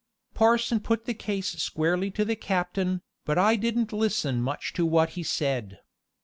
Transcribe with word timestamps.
Parson 0.33 0.79
put 0.79 1.05
the 1.05 1.13
case 1.13 1.51
squarely 1.61 2.09
to 2.09 2.25
the 2.25 2.35
captain, 2.35 3.03
but 3.23 3.37
I 3.37 3.55
didn't 3.55 3.93
listen 3.93 4.41
much 4.41 4.73
to 4.73 4.83
what 4.83 5.09
he 5.11 5.21
said. 5.21 5.77